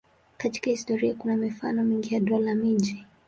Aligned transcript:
Katika 0.37 0.69
historia 0.71 1.13
kuna 1.13 1.37
mifano 1.37 1.83
mingi 1.83 2.13
ya 2.13 2.19
dola-miji. 2.19 3.05